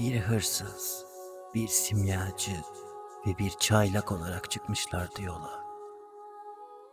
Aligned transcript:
Bir 0.00 0.20
hırsız, 0.20 1.04
bir 1.54 1.68
simyacı 1.68 2.56
ve 3.26 3.38
bir 3.38 3.50
çaylak 3.50 4.12
olarak 4.12 4.50
çıkmışlardı 4.50 5.22
yola. 5.22 5.64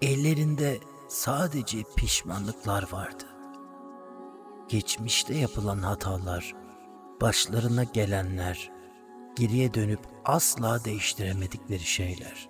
Ellerinde 0.01 0.77
sadece 1.07 1.83
pişmanlıklar 1.95 2.91
vardı. 2.91 3.23
Geçmişte 4.70 5.35
yapılan 5.35 5.77
hatalar, 5.77 6.55
başlarına 7.21 7.83
gelenler, 7.83 8.71
geriye 9.35 9.73
dönüp 9.73 9.99
asla 10.26 10.85
değiştiremedikleri 10.85 11.84
şeyler. 11.84 12.49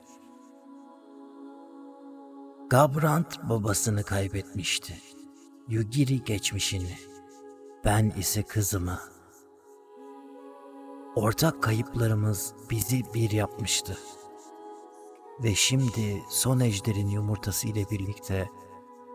Gabrant 2.70 3.50
babasını 3.50 4.04
kaybetmişti. 4.04 5.02
Yugiri 5.68 6.24
geçmişini. 6.24 6.98
Ben 7.86 8.14
ise 8.18 8.44
kızımı. 8.44 9.17
Ortak 11.18 11.64
kayıplarımız 11.64 12.54
bizi 12.70 13.14
bir 13.14 13.32
yapmıştı. 13.32 13.98
Ve 15.44 15.56
şimdi 15.56 16.24
son 16.30 16.60
ejderin 16.60 17.08
yumurtası 17.08 17.68
ile 17.68 17.90
birlikte 17.90 18.50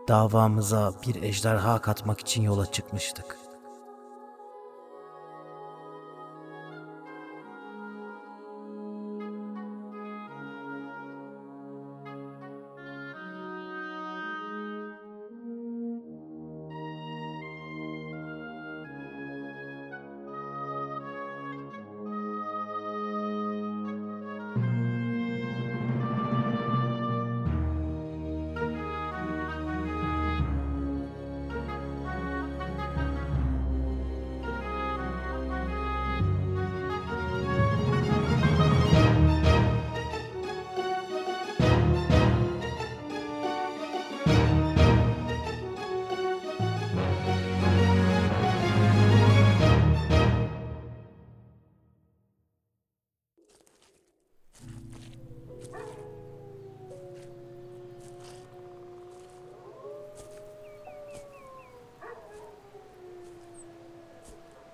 davamıza 0.07 0.93
bir 1.07 1.23
ejderha 1.23 1.81
katmak 1.81 2.19
için 2.19 2.41
yola 2.41 2.71
çıkmıştık. 2.71 3.37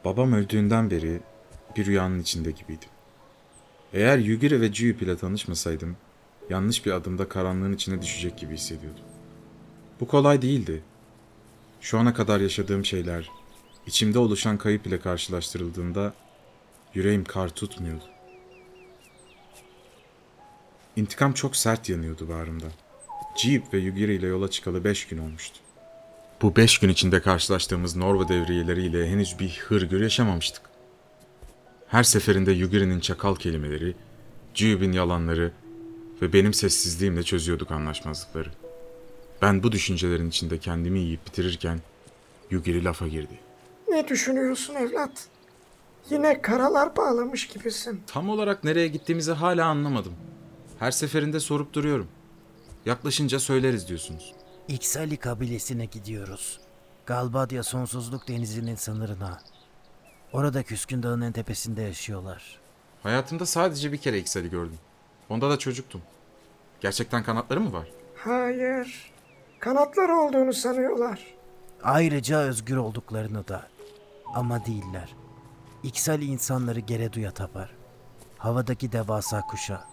Babam 0.09 0.33
öldüğünden 0.33 0.91
beri 0.91 1.19
bir 1.75 1.85
rüyanın 1.85 2.19
içinde 2.19 2.51
gibiydim. 2.51 2.89
Eğer 3.93 4.17
Yugiri 4.17 4.61
ve 4.61 4.73
Juyup 4.73 5.01
ile 5.01 5.17
tanışmasaydım, 5.17 5.97
yanlış 6.49 6.85
bir 6.85 6.91
adımda 6.91 7.29
karanlığın 7.29 7.73
içine 7.73 8.01
düşecek 8.01 8.37
gibi 8.37 8.53
hissediyordum. 8.53 9.03
Bu 9.99 10.07
kolay 10.07 10.41
değildi. 10.41 10.83
Şu 11.81 11.99
ana 11.99 12.13
kadar 12.13 12.39
yaşadığım 12.39 12.85
şeyler, 12.85 13.29
içimde 13.87 14.19
oluşan 14.19 14.57
kayıp 14.57 14.87
ile 14.87 14.99
karşılaştırıldığında 14.99 16.13
yüreğim 16.93 17.23
kar 17.23 17.49
tutmuyordu. 17.49 18.05
İntikam 20.95 21.33
çok 21.33 21.55
sert 21.55 21.89
yanıyordu 21.89 22.29
bağrımda. 22.29 22.67
Jeep 23.37 23.73
ve 23.73 23.77
Yugiri 23.77 24.15
ile 24.15 24.27
yola 24.27 24.49
çıkalı 24.49 24.83
beş 24.83 25.07
gün 25.07 25.17
olmuştu. 25.17 25.59
Bu 26.41 26.55
beş 26.55 26.77
gün 26.77 26.89
içinde 26.89 27.21
karşılaştığımız 27.21 27.95
Norva 27.95 28.27
devriyeleriyle 28.27 29.09
henüz 29.09 29.39
bir 29.39 29.63
hırgür 29.67 30.01
yaşamamıştık. 30.01 30.61
Her 31.87 32.03
seferinde 32.03 32.51
Yugiri'nin 32.51 32.99
çakal 32.99 33.35
kelimeleri, 33.35 33.95
Cüb'ün 34.53 34.91
yalanları 34.91 35.51
ve 36.21 36.33
benim 36.33 36.53
sessizliğimle 36.53 37.23
çözüyorduk 37.23 37.71
anlaşmazlıkları. 37.71 38.49
Ben 39.41 39.63
bu 39.63 39.71
düşüncelerin 39.71 40.29
içinde 40.29 40.57
kendimi 40.57 40.99
yiyip 40.99 41.25
bitirirken 41.27 41.79
Yugiri 42.51 42.83
lafa 42.83 43.07
girdi. 43.07 43.39
Ne 43.89 44.07
düşünüyorsun 44.07 44.75
evlat? 44.75 45.27
Yine 46.09 46.41
karalar 46.41 46.95
bağlamış 46.95 47.47
gibisin. 47.47 48.01
Tam 48.07 48.29
olarak 48.29 48.63
nereye 48.63 48.87
gittiğimizi 48.87 49.31
hala 49.31 49.65
anlamadım. 49.65 50.13
Her 50.79 50.91
seferinde 50.91 51.39
sorup 51.39 51.73
duruyorum. 51.73 52.07
Yaklaşınca 52.85 53.39
söyleriz 53.39 53.87
diyorsunuz. 53.87 54.33
İksali 54.67 55.17
kabilesine 55.17 55.85
gidiyoruz. 55.85 56.59
Galbadia 57.05 57.63
sonsuzluk 57.63 58.27
denizinin 58.27 58.75
sınırına. 58.75 59.41
Orada 60.33 60.63
Küskün 60.63 61.03
Dağı'nın 61.03 61.21
en 61.25 61.31
tepesinde 61.31 61.81
yaşıyorlar. 61.81 62.59
Hayatımda 63.03 63.45
sadece 63.45 63.91
bir 63.91 63.97
kere 63.97 64.17
Iksel'i 64.19 64.49
gördüm. 64.49 64.77
Onda 65.29 65.49
da 65.49 65.59
çocuktum. 65.59 66.01
Gerçekten 66.81 67.23
kanatları 67.23 67.59
mı 67.59 67.73
var? 67.73 67.87
Hayır. 68.15 69.11
Kanatları 69.59 70.15
olduğunu 70.15 70.53
sanıyorlar. 70.53 71.19
Ayrıca 71.83 72.39
özgür 72.39 72.77
olduklarını 72.77 73.47
da. 73.47 73.67
Ama 74.35 74.65
değiller. 74.65 75.15
İksali 75.83 76.25
insanları 76.25 76.79
Geredu'ya 76.79 77.31
tapar. 77.31 77.69
Havadaki 78.37 78.91
devasa 78.91 79.41
kuşa. 79.41 79.83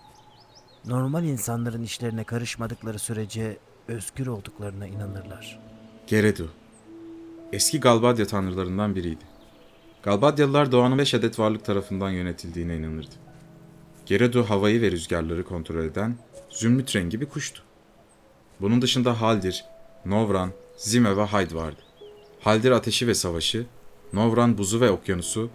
Normal 0.84 1.24
insanların 1.24 1.82
işlerine 1.82 2.24
karışmadıkları 2.24 2.98
sürece 2.98 3.58
özgür 3.88 4.26
olduklarına 4.26 4.86
inanırlar. 4.86 5.60
Geredu. 6.06 6.50
Eski 7.52 7.80
Galbadia 7.80 8.26
tanrılarından 8.26 8.94
biriydi. 8.94 9.24
Galbadyalılar 10.02 10.72
doğanın 10.72 10.98
beş 10.98 11.14
adet 11.14 11.38
varlık 11.38 11.64
tarafından 11.64 12.10
yönetildiğine 12.10 12.76
inanırdı. 12.76 13.14
Geredu 14.06 14.44
havayı 14.44 14.82
ve 14.82 14.90
rüzgarları 14.90 15.44
kontrol 15.44 15.84
eden 15.84 16.16
zümrüt 16.50 16.96
rengi 16.96 17.20
bir 17.20 17.26
kuştu. 17.26 17.62
Bunun 18.60 18.82
dışında 18.82 19.20
Haldir, 19.20 19.64
Novran, 20.04 20.50
Zime 20.76 21.16
ve 21.16 21.22
Hayd 21.22 21.54
vardı. 21.54 21.80
Haldir 22.40 22.70
ateşi 22.70 23.06
ve 23.06 23.14
savaşı, 23.14 23.66
Novran 24.12 24.58
buzu 24.58 24.80
ve 24.80 24.90
okyanusu, 24.90 25.50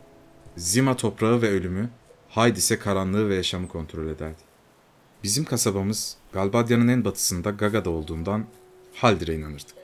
Zima 0.57 0.97
toprağı 0.97 1.41
ve 1.41 1.49
ölümü, 1.49 1.89
Hayd 2.29 2.55
ise 2.55 2.79
karanlığı 2.79 3.29
ve 3.29 3.35
yaşamı 3.35 3.67
kontrol 3.67 4.07
ederdi. 4.07 4.50
Bizim 5.23 5.45
kasabamız 5.45 6.17
Galbadya'nın 6.33 6.87
en 6.87 7.05
batısında 7.05 7.49
Gaga'da 7.49 7.89
olduğundan 7.89 8.45
Haldir'e 8.93 9.35
inanırdık. 9.35 9.75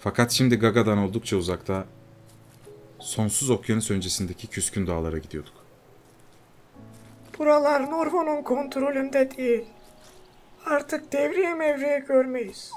Fakat 0.00 0.30
şimdi 0.30 0.56
Gaga'dan 0.56 0.98
oldukça 0.98 1.36
uzakta 1.36 1.84
sonsuz 2.98 3.50
okyanus 3.50 3.90
öncesindeki 3.90 4.46
küskün 4.46 4.86
dağlara 4.86 5.18
gidiyorduk. 5.18 5.52
Buralar 7.38 7.90
Norvo'nun 7.90 8.42
kontrolünde 8.42 9.36
değil. 9.36 9.64
Artık 10.66 11.12
devriye 11.12 11.54
mevriye 11.54 11.98
görmeyiz. 11.98 12.70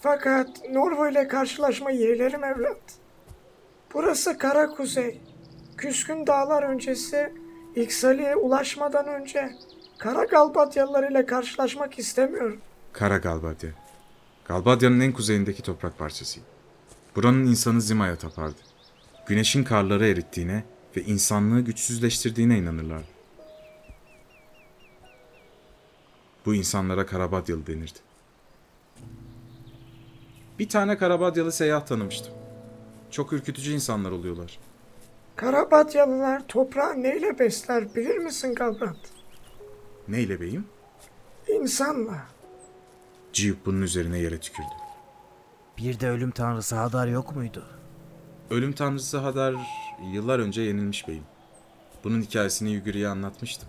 Fakat 0.00 0.48
Norvo 0.70 1.08
ile 1.08 1.28
karşılaşma 1.28 1.90
yeğlerim 1.90 2.44
evlat. 2.44 2.80
Burası 3.94 4.38
kara 4.38 4.70
kuzey. 4.70 5.20
Küskün 5.76 6.26
dağlar 6.26 6.62
öncesi 6.62 7.32
İksali'ye 7.76 8.36
ulaşmadan 8.36 9.08
önce 9.08 9.50
Kara 9.98 10.24
Galbatyalılar 10.24 11.10
ile 11.10 11.26
karşılaşmak 11.26 11.98
istemiyorum. 11.98 12.60
Kara 12.92 13.16
Galbadya. 13.16 13.70
Galbadya'nın 14.44 15.00
en 15.00 15.12
kuzeyindeki 15.12 15.62
toprak 15.62 15.98
parçasıydı. 15.98 16.46
Buranın 17.16 17.46
insanı 17.46 17.80
Zima'ya 17.80 18.16
tapardı. 18.16 18.60
Güneşin 19.26 19.64
karları 19.64 20.06
erittiğine 20.06 20.64
ve 20.96 21.02
insanlığı 21.02 21.60
güçsüzleştirdiğine 21.60 22.58
inanırlardı. 22.58 23.06
Bu 26.46 26.54
insanlara 26.54 27.06
Karabadyalı 27.06 27.66
denirdi. 27.66 27.98
Bir 30.58 30.68
tane 30.68 30.98
Karabadyalı 30.98 31.52
seyyah 31.52 31.86
tanımıştım. 31.86 32.34
Çok 33.10 33.32
ürkütücü 33.32 33.72
insanlar 33.72 34.10
oluyorlar. 34.10 34.58
Karabatyalılar 35.36 36.46
toprağı 36.48 37.02
neyle 37.02 37.38
besler 37.38 37.94
bilir 37.94 38.18
misin 38.18 38.54
Galbrant? 38.54 39.17
Neyle 40.08 40.40
beyim? 40.40 40.66
İnsanla. 41.48 42.26
Ciyup 43.32 43.66
bunun 43.66 43.82
üzerine 43.82 44.18
yere 44.18 44.40
tükürdü. 44.40 44.68
Bir 45.78 46.00
de 46.00 46.10
ölüm 46.10 46.30
tanrısı 46.30 46.76
Hadar 46.76 47.06
yok 47.08 47.36
muydu? 47.36 47.64
Ölüm 48.50 48.72
tanrısı 48.72 49.18
Hadar 49.18 49.54
yıllar 50.12 50.38
önce 50.38 50.62
yenilmiş 50.62 51.08
beyim. 51.08 51.24
Bunun 52.04 52.22
hikayesini 52.22 52.70
Yuguri'ye 52.72 53.08
anlatmıştım. 53.08 53.68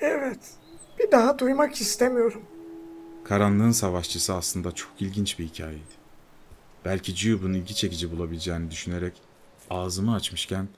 Evet. 0.00 0.50
Bir 0.98 1.10
daha 1.12 1.38
duymak 1.38 1.80
istemiyorum. 1.80 2.42
Karanlığın 3.24 3.70
savaşçısı 3.70 4.34
aslında 4.34 4.72
çok 4.72 4.90
ilginç 5.00 5.38
bir 5.38 5.44
hikayeydi. 5.44 6.00
Belki 6.84 7.14
Ciyub'un 7.14 7.52
ilgi 7.52 7.74
çekici 7.74 8.10
bulabileceğini 8.12 8.70
düşünerek 8.70 9.14
ağzımı 9.70 10.14
açmışken 10.14 10.68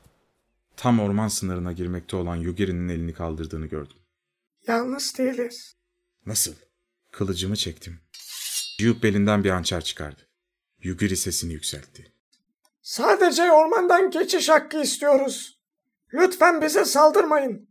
tam 0.76 1.00
orman 1.00 1.28
sınırına 1.28 1.72
girmekte 1.72 2.16
olan 2.16 2.36
Yugiri'nin 2.36 2.88
elini 2.88 3.12
kaldırdığını 3.12 3.66
gördüm. 3.66 3.96
Yalnız 4.66 5.18
değiliz. 5.18 5.74
Nasıl? 6.26 6.54
Kılıcımı 7.10 7.56
çektim. 7.56 8.00
Ciyup 8.78 9.02
belinden 9.02 9.44
bir 9.44 9.50
hançer 9.50 9.84
çıkardı. 9.84 10.28
Yugiri 10.82 11.16
sesini 11.16 11.52
yükseltti. 11.52 12.12
Sadece 12.82 13.52
ormandan 13.52 14.10
geçiş 14.10 14.48
hakkı 14.48 14.82
istiyoruz. 14.82 15.60
Lütfen 16.14 16.62
bize 16.62 16.84
saldırmayın. 16.84 17.68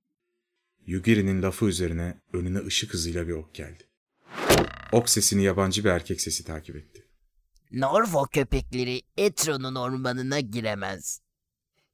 Yugiri'nin 0.86 1.42
lafı 1.42 1.66
üzerine 1.66 2.22
önüne 2.34 2.60
ışık 2.66 2.94
hızıyla 2.94 3.28
bir 3.28 3.34
ok 3.34 3.54
geldi. 3.54 3.84
Ok 4.92 5.10
sesini 5.10 5.44
yabancı 5.44 5.84
bir 5.84 5.90
erkek 5.90 6.22
sesi 6.22 6.44
takip 6.44 6.76
etti. 6.76 7.08
Norvo 7.72 8.26
köpekleri 8.26 9.02
Etron'un 9.18 9.76
ormanına 9.76 10.40
giremez. 10.40 11.22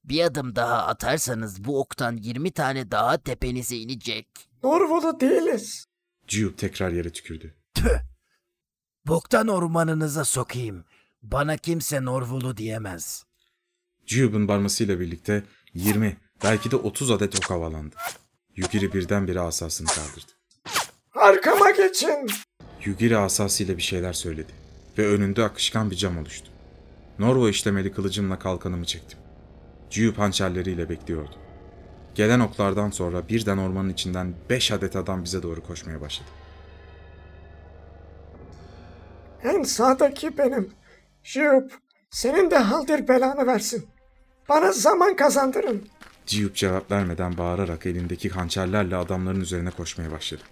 Bir 0.03 0.21
adım 0.21 0.55
daha 0.55 0.87
atarsanız 0.87 1.63
bu 1.63 1.79
oktan 1.79 2.17
20 2.17 2.51
tane 2.51 2.91
daha 2.91 3.17
tepenize 3.17 3.77
inecek. 3.77 4.46
Norvolu 4.63 5.19
değiliz. 5.19 5.85
Ciyup 6.27 6.57
tekrar 6.57 6.91
yere 6.91 7.09
tükürdü. 7.09 7.53
Boktan 9.07 9.47
ormanınıza 9.47 10.25
sokayım. 10.25 10.85
Bana 11.21 11.57
kimse 11.57 12.05
Norvulu 12.05 12.57
diyemez. 12.57 13.23
Ciyup'un 14.05 14.47
barmasıyla 14.47 14.99
birlikte 14.99 15.43
20, 15.73 16.17
belki 16.43 16.71
de 16.71 16.75
30 16.75 17.11
adet 17.11 17.35
ok 17.35 17.49
havalandı. 17.49 17.95
Yugiri 18.55 18.93
birdenbire 18.93 19.39
asasını 19.39 19.87
kaldırdı. 19.87 20.31
Arkama 21.15 21.71
geçin. 21.71 22.29
Yugiri 22.85 23.17
asasıyla 23.17 23.77
bir 23.77 23.81
şeyler 23.81 24.13
söyledi 24.13 24.51
ve 24.97 25.07
önünde 25.07 25.43
akışkan 25.43 25.91
bir 25.91 25.95
cam 25.95 26.17
oluştu. 26.17 26.51
Norvo 27.19 27.49
işlemeli 27.49 27.91
kılıcımla 27.93 28.39
kalkanımı 28.39 28.85
çektim. 28.85 29.19
Ciyup 29.89 30.17
hançerleriyle 30.17 30.89
bekliyordu. 30.89 31.35
Gelen 32.17 32.39
oklardan 32.39 32.89
sonra 32.89 33.29
birden 33.29 33.57
ormanın 33.57 33.89
içinden 33.89 34.33
5 34.49 34.71
adet 34.71 34.95
adam 34.95 35.23
bize 35.23 35.43
doğru 35.43 35.63
koşmaya 35.63 36.01
başladı. 36.01 36.29
En 39.43 39.63
sağdaki 39.63 40.37
benim. 40.37 40.71
Şiyup, 41.23 41.71
senin 42.09 42.51
de 42.51 42.57
haldir 42.57 43.07
belanı 43.07 43.47
versin. 43.47 43.87
Bana 44.49 44.71
zaman 44.71 45.15
kazandırın. 45.15 45.87
Ciyup 46.25 46.55
cevap 46.55 46.91
vermeden 46.91 47.37
bağırarak 47.37 47.85
elindeki 47.85 48.29
hançerlerle 48.29 48.95
adamların 48.95 49.41
üzerine 49.41 49.69
koşmaya 49.69 50.11
başladı. 50.11 50.43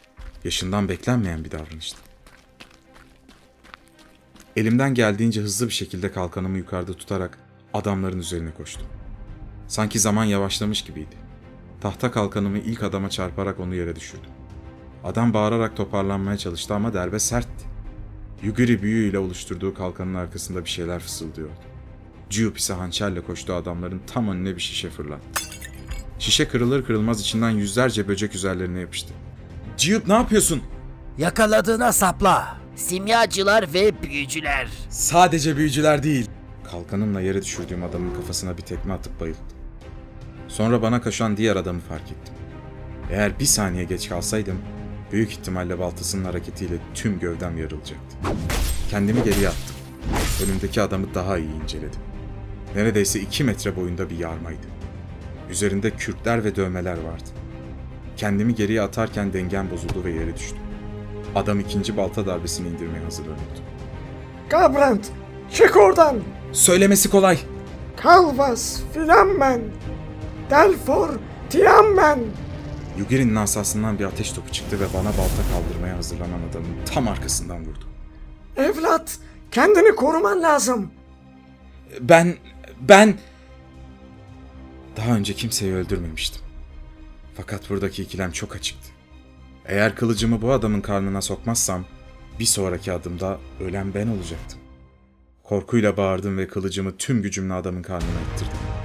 Yaşından 0.44 0.90
beklenmeyen 0.90 1.44
bir 1.44 1.52
davranıştı. 1.52 1.98
Elimden 4.56 4.94
geldiğince 4.94 5.42
hızlı 5.42 5.68
bir 5.68 5.74
şekilde 5.74 6.12
kalkanımı 6.12 6.58
yukarıda 6.58 6.94
tutarak 6.94 7.38
adamların 7.74 8.20
üzerine 8.20 8.54
koştum. 8.54 8.88
Sanki 9.68 10.00
zaman 10.00 10.26
yavaşlamış 10.26 10.82
gibiydi. 10.84 11.25
Tahta 11.86 12.12
kalkanımı 12.12 12.58
ilk 12.58 12.84
adama 12.84 13.10
çarparak 13.10 13.60
onu 13.60 13.76
yere 13.76 13.96
düşürdüm. 13.96 14.30
Adam 15.04 15.34
bağırarak 15.34 15.78
toparlanmaya 15.78 16.38
çalıştı 16.38 16.74
ama 16.74 16.94
darbe 16.94 17.20
sertti. 17.20 17.66
Yugiri 18.44 18.82
büyüyle 18.84 19.20
oluşturduğu 19.20 19.74
kalkanın 19.74 20.16
arkasında 20.16 20.66
bir 20.66 20.70
şeyler 20.70 21.00
fısıldıyordu. 21.00 21.54
Ciyup 22.30 22.58
ise 22.58 22.74
hançerle 22.74 23.22
koştuğu 23.22 23.54
adamların 23.54 24.02
tam 24.14 24.28
önüne 24.30 24.56
bir 24.56 24.62
şişe 24.62 24.90
fırlattı. 24.90 25.42
Şişe 26.20 26.48
kırılır 26.48 26.86
kırılmaz 26.86 27.22
içinden 27.22 27.50
yüzlerce 27.50 28.08
böcek 28.08 28.36
üzerlerine 28.36 28.80
yapıştı. 28.80 29.14
Ciyup 29.78 30.08
ne 30.08 30.14
yapıyorsun? 30.14 30.62
Yakaladığına 31.18 31.92
sapla. 31.92 32.58
Simyacılar 32.76 33.74
ve 33.74 34.04
büyücüler. 34.04 34.70
Sadece 34.90 35.58
büyücüler 35.58 36.04
değil. 36.04 36.30
Kalkanımla 36.72 37.22
yere 37.22 37.42
düşürdüğüm 37.42 37.84
adamın 37.84 38.16
kafasına 38.16 38.58
bir 38.58 38.64
tekme 38.64 38.94
atıp 38.94 39.20
bayıldım. 39.20 39.55
Sonra 40.56 40.82
bana 40.82 41.02
koşan 41.02 41.38
diğer 41.38 41.56
adamı 41.56 41.80
fark 41.80 42.02
ettim. 42.02 42.34
Eğer 43.12 43.40
bir 43.40 43.46
saniye 43.46 43.84
geç 43.84 44.10
kalsaydım, 44.10 44.58
büyük 45.12 45.32
ihtimalle 45.32 45.80
baltasının 45.80 46.26
hareketiyle 46.26 46.74
tüm 46.94 47.20
gövdem 47.20 47.58
yarılacaktı. 47.58 48.18
Kendimi 48.90 49.24
geriye 49.24 49.48
attım. 49.48 49.76
Önümdeki 50.46 50.82
adamı 50.82 51.14
daha 51.14 51.38
iyi 51.38 51.64
inceledim. 51.64 52.00
Neredeyse 52.76 53.20
iki 53.20 53.44
metre 53.44 53.76
boyunda 53.76 54.10
bir 54.10 54.18
yarmaydı. 54.18 54.68
Üzerinde 55.50 55.92
kürkler 55.92 56.44
ve 56.44 56.56
dövmeler 56.56 56.98
vardı. 56.98 57.30
Kendimi 58.18 58.56
geriye 58.56 58.82
atarken 58.82 59.34
dengem 59.34 59.72
bozuldu 59.72 60.04
ve 60.04 60.12
yere 60.12 60.36
düştüm. 60.36 60.64
Adam 61.36 61.60
ikinci 61.60 61.98
balta 61.98 62.26
darbesini 62.26 62.68
indirmeye 62.68 63.04
hazırlanıyordu. 63.04 63.60
Gabrant, 64.50 65.12
çık 65.54 65.78
oradan. 65.78 66.16
Söylemesi 66.52 67.10
kolay. 67.10 67.40
Kalvas, 67.98 68.82
Flammen, 68.94 69.62
Delfor, 70.50 71.10
Tiammen. 71.50 72.20
Yugiri'nin 72.98 73.36
asasından 73.36 74.00
bir 74.00 74.06
ateş 74.06 74.32
topu 74.32 74.52
çıktı 74.52 74.80
ve 74.80 74.86
bana 74.94 75.08
balta 75.08 75.44
kaldırmaya 75.54 75.98
hazırlanan 75.98 76.40
adamın 76.50 76.86
tam 76.86 77.08
arkasından 77.08 77.66
vurdu. 77.66 77.86
Evlat, 78.58 79.20
kendini 79.52 79.96
koruman 79.96 80.42
lazım. 80.42 80.92
Ben, 82.00 82.36
ben... 82.82 83.18
Daha 84.98 85.16
önce 85.16 85.34
kimseyi 85.34 85.74
öldürmemiştim. 85.74 86.42
Fakat 87.38 87.70
buradaki 87.70 88.04
ikilem 88.04 88.32
çok 88.32 88.56
açıktı. 88.56 88.90
Eğer 89.66 89.96
kılıcımı 89.96 90.42
bu 90.42 90.52
adamın 90.52 90.82
karnına 90.82 91.22
sokmazsam, 91.22 91.86
bir 92.40 92.46
sonraki 92.46 92.92
adımda 92.92 93.38
ölen 93.60 93.94
ben 93.94 94.08
olacaktım. 94.08 94.60
Korkuyla 95.44 95.98
bağırdım 95.98 96.38
ve 96.38 96.48
kılıcımı 96.48 96.98
tüm 96.98 97.22
gücümle 97.22 97.54
adamın 97.54 97.82
karnına 97.84 98.20
ittirdim. 98.34 98.85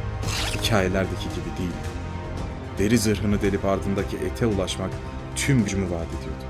Hikayelerdeki 0.51 1.29
gibi 1.29 1.59
değildi. 1.59 1.91
Deri 2.79 2.99
zırhını 2.99 3.43
delip 3.43 3.65
ardındaki 3.65 4.17
ete 4.17 4.47
ulaşmak 4.47 4.91
tüm 5.37 5.65
gücümü 5.65 5.85
vaat 5.85 6.07
ediyordu. 6.07 6.45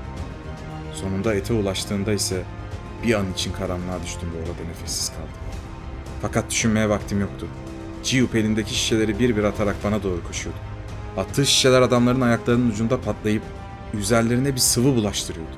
Sonunda 0.93 1.33
ete 1.35 1.53
ulaştığında 1.53 2.13
ise 2.13 2.43
bir 3.03 3.13
an 3.13 3.33
için 3.33 3.53
karanlığa 3.53 4.03
düştüm 4.03 4.29
ve 4.33 4.39
orada 4.39 4.69
nefessiz 4.69 5.09
kaldım. 5.09 5.41
Fakat 6.21 6.49
düşünmeye 6.49 6.89
vaktim 6.89 7.21
yoktu. 7.21 7.47
Ciyup 8.03 8.35
elindeki 8.35 8.75
şişeleri 8.75 9.19
bir 9.19 9.37
bir 9.37 9.43
atarak 9.43 9.75
bana 9.83 10.03
doğru 10.03 10.23
koşuyordu. 10.27 10.59
Attığı 11.17 11.45
şişeler 11.45 11.81
adamların 11.81 12.21
ayaklarının 12.21 12.69
ucunda 12.71 13.01
patlayıp 13.01 13.43
üzerlerine 13.93 14.55
bir 14.55 14.59
sıvı 14.59 14.95
bulaştırıyordu. 14.95 15.55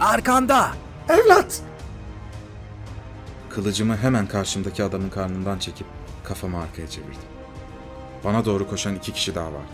Arkanda. 0.00 0.70
Evlat, 1.08 1.62
Kılıcımı 3.50 3.96
hemen 3.96 4.26
karşımdaki 4.26 4.84
adamın 4.84 5.10
karnından 5.10 5.58
çekip 5.58 5.86
kafamı 6.24 6.60
arkaya 6.60 6.88
çevirdim. 6.88 7.31
Bana 8.24 8.44
doğru 8.44 8.68
koşan 8.68 8.94
iki 8.94 9.12
kişi 9.12 9.34
daha 9.34 9.52
vardı. 9.52 9.72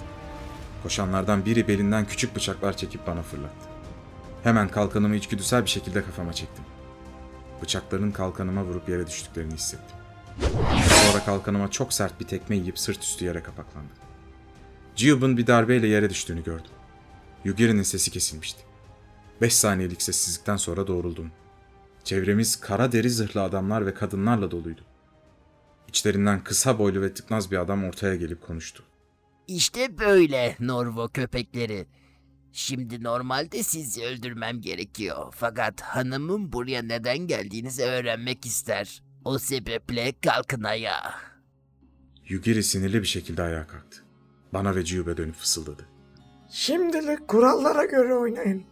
Koşanlardan 0.82 1.44
biri 1.44 1.68
belinden 1.68 2.06
küçük 2.06 2.36
bıçaklar 2.36 2.76
çekip 2.76 3.06
bana 3.06 3.22
fırlattı. 3.22 3.68
Hemen 4.42 4.68
kalkanımı 4.68 5.16
içgüdüsel 5.16 5.64
bir 5.64 5.70
şekilde 5.70 6.02
kafama 6.04 6.32
çektim. 6.32 6.64
Bıçakların 7.62 8.10
kalkanıma 8.10 8.64
vurup 8.64 8.88
yere 8.88 9.06
düştüklerini 9.06 9.54
hissettim. 9.54 9.96
Sonra 10.88 11.24
kalkanıma 11.24 11.70
çok 11.70 11.92
sert 11.92 12.20
bir 12.20 12.26
tekme 12.26 12.56
yiyip 12.56 12.78
sırt 12.78 13.02
üstü 13.02 13.24
yere 13.24 13.42
kapaklandım. 13.42 13.96
Ciyub'un 14.96 15.36
bir 15.36 15.46
darbeyle 15.46 15.86
yere 15.86 16.10
düştüğünü 16.10 16.44
gördüm. 16.44 16.70
Yugiri'nin 17.44 17.82
sesi 17.82 18.10
kesilmişti. 18.10 18.62
Beş 19.40 19.54
saniyelik 19.54 20.02
sessizlikten 20.02 20.56
sonra 20.56 20.86
doğruldum. 20.86 21.30
Çevremiz 22.04 22.60
kara 22.60 22.92
deri 22.92 23.10
zırhlı 23.10 23.42
adamlar 23.42 23.86
ve 23.86 23.94
kadınlarla 23.94 24.50
doluydu. 24.50 24.80
İçlerinden 25.88 26.44
kısa 26.44 26.78
boylu 26.78 27.02
ve 27.02 27.14
tıknaz 27.14 27.50
bir 27.50 27.56
adam 27.56 27.84
ortaya 27.84 28.16
gelip 28.16 28.42
konuştu. 28.46 28.82
İşte 29.48 29.98
böyle 29.98 30.56
Norvo 30.60 31.08
köpekleri. 31.08 31.86
Şimdi 32.52 33.02
normalde 33.02 33.62
sizi 33.62 34.04
öldürmem 34.04 34.60
gerekiyor. 34.60 35.34
Fakat 35.36 35.80
hanımım 35.80 36.52
buraya 36.52 36.82
neden 36.82 37.18
geldiğinizi 37.18 37.82
öğrenmek 37.82 38.46
ister. 38.46 39.02
O 39.24 39.38
sebeple 39.38 40.12
kalkın 40.20 40.62
ayağa. 40.62 41.14
Yugiri 42.28 42.62
sinirli 42.62 43.02
bir 43.02 43.06
şekilde 43.06 43.42
ayağa 43.42 43.66
kalktı. 43.66 44.02
Bana 44.52 44.74
ve 44.74 44.84
Ciyub'e 44.84 45.16
dönüp 45.16 45.34
fısıldadı. 45.34 45.88
şimdilik 46.50 47.28
kurallara 47.28 47.84
göre 47.84 48.14
oynayın. 48.14 48.64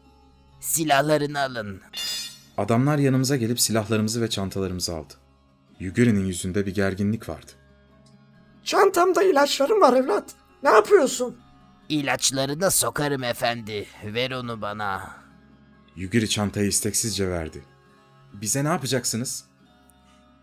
Silahlarını 0.61 1.41
alın. 1.41 1.81
Adamlar 2.57 2.99
yanımıza 2.99 3.37
gelip 3.37 3.61
silahlarımızı 3.61 4.23
ve 4.23 4.31
çantalarımızı 4.31 4.95
aldı. 4.97 5.15
Yugiri'nin 5.81 6.25
yüzünde 6.25 6.67
bir 6.67 6.75
gerginlik 6.75 7.29
vardı. 7.29 7.53
Çantamda 8.65 9.23
ilaçlarım 9.23 9.81
var 9.81 9.93
evlat. 9.93 10.35
Ne 10.63 10.71
yapıyorsun? 10.71 11.39
İlaçlarını 11.89 12.71
sokarım 12.71 13.23
efendi. 13.23 13.87
Ver 14.05 14.31
onu 14.31 14.63
bana. 14.63 15.11
Yugiri 15.97 16.29
çantayı 16.29 16.69
isteksizce 16.69 17.29
verdi. 17.29 17.65
Bize 18.33 18.65
ne 18.65 18.69
yapacaksınız? 18.69 19.45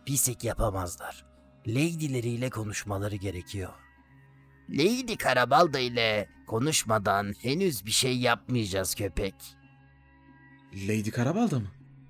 Pisik 0.06 0.44
yapamazlar. 0.44 1.26
Lady'leriyle 1.68 2.50
konuşmaları 2.50 3.16
gerekiyor. 3.16 3.70
Lady 4.70 5.18
Karabalda 5.18 5.80
ile 5.80 6.30
konuşmadan 6.48 7.34
henüz 7.42 7.86
bir 7.86 7.92
şey 7.92 8.18
yapmayacağız 8.18 8.96
köpek. 8.96 9.36
Lady 10.74 11.12
Karabalda 11.12 11.60
mı? 11.60 11.68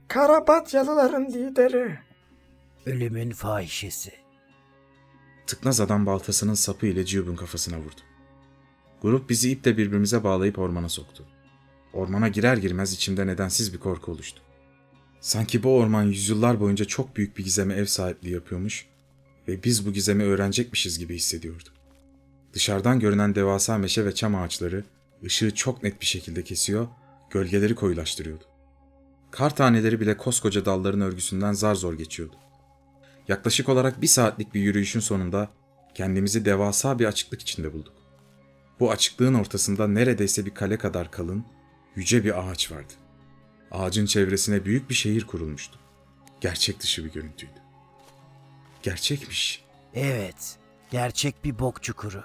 Karabatyalıların 0.07 1.25
lideri. 1.25 1.99
Ölümün 2.85 3.31
fahişesi. 3.31 4.11
Tıknaz 5.47 5.81
adam 5.81 6.05
baltasının 6.05 6.53
sapı 6.53 6.87
ile 6.87 7.05
Ciyub'un 7.05 7.35
kafasına 7.35 7.77
vurdu. 7.77 8.01
Grup 9.01 9.29
bizi 9.29 9.51
iple 9.51 9.77
birbirimize 9.77 10.23
bağlayıp 10.23 10.59
ormana 10.59 10.89
soktu. 10.89 11.25
Ormana 11.93 12.27
girer 12.27 12.57
girmez 12.57 12.93
içimde 12.93 13.27
nedensiz 13.27 13.73
bir 13.73 13.77
korku 13.77 14.11
oluştu. 14.11 14.41
Sanki 15.21 15.63
bu 15.63 15.77
orman 15.77 16.03
yüzyıllar 16.03 16.59
boyunca 16.59 16.85
çok 16.85 17.15
büyük 17.15 17.37
bir 17.37 17.43
gizeme 17.43 17.73
ev 17.73 17.85
sahipliği 17.85 18.33
yapıyormuş 18.33 18.85
ve 19.47 19.63
biz 19.63 19.85
bu 19.85 19.93
gizemi 19.93 20.23
öğrenecekmişiz 20.23 20.99
gibi 20.99 21.15
hissediyordum. 21.15 21.73
Dışarıdan 22.53 22.99
görünen 22.99 23.35
devasa 23.35 23.77
meşe 23.77 24.05
ve 24.05 24.15
çam 24.15 24.35
ağaçları 24.35 24.83
ışığı 25.23 25.55
çok 25.55 25.83
net 25.83 26.01
bir 26.01 26.05
şekilde 26.05 26.43
kesiyor, 26.43 26.87
gölgeleri 27.29 27.75
koyulaştırıyordu. 27.75 28.43
Kar 29.31 29.55
taneleri 29.55 29.99
bile 29.99 30.17
koskoca 30.17 30.65
dalların 30.65 31.01
örgüsünden 31.01 31.53
zar 31.53 31.75
zor 31.75 31.93
geçiyordu. 31.93 32.35
Yaklaşık 33.27 33.69
olarak 33.69 34.01
bir 34.01 34.07
saatlik 34.07 34.53
bir 34.53 34.61
yürüyüşün 34.61 34.99
sonunda 34.99 35.49
kendimizi 35.95 36.45
devasa 36.45 36.99
bir 36.99 37.05
açıklık 37.05 37.41
içinde 37.41 37.73
bulduk. 37.73 37.93
Bu 38.79 38.91
açıklığın 38.91 39.33
ortasında 39.33 39.87
neredeyse 39.87 40.45
bir 40.45 40.53
kale 40.53 40.77
kadar 40.77 41.11
kalın, 41.11 41.45
yüce 41.95 42.23
bir 42.23 42.49
ağaç 42.49 42.71
vardı. 42.71 42.93
Ağacın 43.71 44.05
çevresine 44.05 44.65
büyük 44.65 44.89
bir 44.89 44.95
şehir 44.95 45.27
kurulmuştu. 45.27 45.79
Gerçek 46.41 46.79
dışı 46.79 47.05
bir 47.05 47.11
görüntüydü. 47.11 47.59
Gerçekmiş. 48.83 49.63
Evet, 49.93 50.57
gerçek 50.91 51.43
bir 51.43 51.59
bok 51.59 51.83
çukuru. 51.83 52.23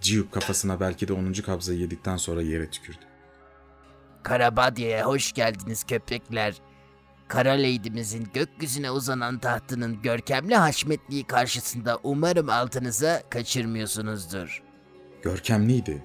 Ciyup 0.00 0.32
kafasına 0.32 0.80
belki 0.80 1.08
de 1.08 1.12
10. 1.12 1.32
kabzayı 1.32 1.78
yedikten 1.78 2.16
sonra 2.16 2.42
yere 2.42 2.70
tükürdü. 2.70 2.98
Karabadya'ya 4.22 5.06
hoş 5.06 5.32
geldiniz 5.32 5.84
köpekler. 5.84 6.54
Kara 7.32 7.52
Lady'mizin 7.52 8.28
gökyüzüne 8.34 8.90
uzanan 8.90 9.38
tahtının 9.38 10.02
görkemli 10.02 10.56
haşmetliği 10.56 11.24
karşısında 11.24 11.98
umarım 12.02 12.50
altınıza 12.50 13.22
kaçırmıyorsunuzdur. 13.30 14.62
Görkemliydi. 15.22 16.02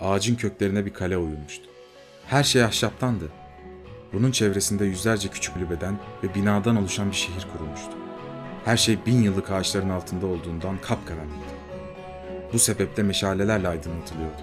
Ağacın 0.00 0.34
köklerine 0.34 0.86
bir 0.86 0.94
kale 0.94 1.18
oyulmuştu. 1.18 1.64
Her 2.26 2.42
şey 2.42 2.64
ahşaptandı. 2.64 3.28
Bunun 4.12 4.30
çevresinde 4.30 4.84
yüzlerce 4.84 5.28
küçük 5.28 5.54
kulübeden 5.54 5.98
ve 6.22 6.34
binadan 6.34 6.76
oluşan 6.76 7.10
bir 7.10 7.16
şehir 7.16 7.46
kurulmuştu. 7.52 7.92
Her 8.64 8.76
şey 8.76 9.06
bin 9.06 9.22
yıllık 9.22 9.50
ağaçların 9.50 9.90
altında 9.90 10.26
olduğundan 10.26 10.78
kapkaranlıktı. 10.80 11.54
Bu 12.52 12.58
sebeple 12.58 13.02
meşalelerle 13.02 13.68
aydınlatılıyordu. 13.68 14.42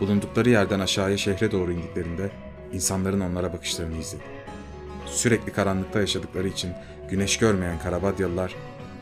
Bulundukları 0.00 0.50
yerden 0.50 0.80
aşağıya 0.80 1.16
şehre 1.16 1.52
doğru 1.52 1.72
indiklerinde 1.72 2.30
insanların 2.72 3.20
onlara 3.20 3.52
bakışlarını 3.52 3.96
izledi. 3.96 4.37
Sürekli 5.10 5.52
karanlıkta 5.52 6.00
yaşadıkları 6.00 6.48
için 6.48 6.72
güneş 7.10 7.36
görmeyen 7.36 7.78
Karabadyalılar 7.78 8.54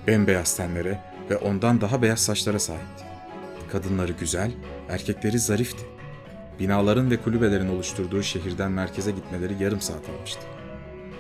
bembeyaz 0.07 0.57
tenlere 0.57 1.01
ve 1.31 1.37
ondan 1.37 1.81
daha 1.81 2.03
beyaz 2.03 2.21
saçlara 2.21 2.59
sahipti. 2.59 3.05
Kadınları 3.73 4.13
güzel, 4.13 4.53
erkekleri 4.89 5.39
zarifti. 5.39 5.87
Binaların 6.61 7.11
ve 7.11 7.17
kulübelerin 7.17 7.69
oluşturduğu 7.69 8.23
şehirden 8.23 8.73
merkeze 8.73 9.11
gitmeleri 9.11 9.63
yarım 9.63 9.81
saat 9.81 10.09
almıştı. 10.09 10.41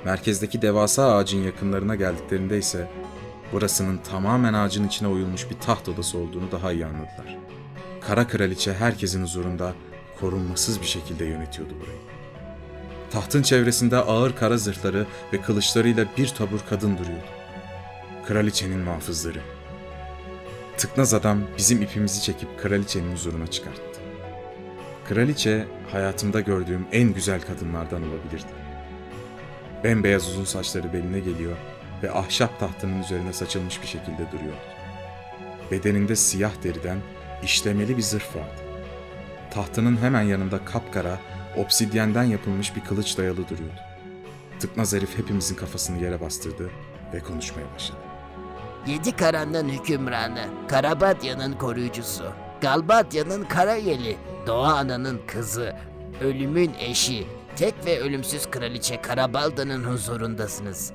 Merkezdeki 0.04 0.62
devasa 0.62 1.16
ağacın 1.16 1.42
yakınlarına 1.42 1.94
geldiklerinde 1.94 2.58
ise 2.58 2.88
burasının 3.52 3.98
tamamen 3.98 4.54
ağacın 4.54 4.86
içine 4.86 5.08
oyulmuş 5.08 5.50
bir 5.50 5.56
taht 5.56 5.88
odası 5.88 6.18
olduğunu 6.18 6.52
daha 6.52 6.72
iyi 6.72 6.86
anladılar. 6.86 7.38
Kara 8.00 8.28
kraliçe 8.28 8.74
herkesin 8.74 9.22
huzurunda 9.22 9.74
korunmasız 10.20 10.80
bir 10.80 10.86
şekilde 10.86 11.24
yönetiyordu 11.24 11.74
burayı. 11.80 12.15
Tahtın 13.10 13.42
çevresinde 13.42 13.96
ağır 13.96 14.36
kara 14.36 14.58
zırhları 14.58 15.06
ve 15.32 15.40
kılıçlarıyla 15.40 16.06
bir 16.16 16.28
tabur 16.28 16.60
kadın 16.70 16.98
duruyordu. 16.98 17.26
Kraliçenin 18.26 18.78
muhafızları. 18.78 19.40
Tıknaz 20.76 21.14
adam 21.14 21.40
bizim 21.58 21.82
ipimizi 21.82 22.22
çekip 22.22 22.62
kraliçenin 22.62 23.12
huzuruna 23.12 23.46
çıkarttı. 23.46 24.00
Kraliçe 25.08 25.66
hayatımda 25.92 26.40
gördüğüm 26.40 26.86
en 26.92 27.14
güzel 27.14 27.40
kadınlardan 27.40 28.02
olabilirdi. 28.02 28.66
Bembeyaz 29.84 30.28
uzun 30.28 30.44
saçları 30.44 30.92
beline 30.92 31.20
geliyor 31.20 31.56
ve 32.02 32.12
ahşap 32.12 32.60
tahtının 32.60 33.02
üzerine 33.02 33.32
saçılmış 33.32 33.82
bir 33.82 33.86
şekilde 33.86 34.32
duruyordu. 34.32 34.66
Bedeninde 35.70 36.16
siyah 36.16 36.62
deriden 36.62 36.98
işlemeli 37.42 37.96
bir 37.96 38.02
zırh 38.02 38.36
vardı. 38.36 38.62
Tahtının 39.50 39.96
hemen 39.96 40.22
yanında 40.22 40.64
kapkara, 40.64 41.18
obsidyenden 41.56 42.24
yapılmış 42.24 42.76
bir 42.76 42.80
kılıç 42.80 43.18
dayalı 43.18 43.48
duruyordu. 43.48 43.80
Tıknaz 44.60 44.94
herif 44.94 45.18
hepimizin 45.18 45.54
kafasını 45.54 46.02
yere 46.02 46.20
bastırdı 46.20 46.70
ve 47.12 47.20
konuşmaya 47.20 47.74
başladı. 47.74 47.98
Yedi 48.86 49.16
karanlığın 49.16 49.68
hükümranı, 49.68 50.44
Karabadya'nın 50.68 51.52
koruyucusu, 51.52 52.24
Galbadya'nın 52.60 53.44
kara 53.44 53.74
yeli, 53.74 54.16
Doğa 54.46 54.74
Ana'nın 54.74 55.20
kızı, 55.26 55.76
ölümün 56.20 56.72
eşi, 56.80 57.26
tek 57.56 57.74
ve 57.86 58.00
ölümsüz 58.00 58.50
kraliçe 58.50 59.02
Karabalda'nın 59.02 59.84
huzurundasınız. 59.84 60.92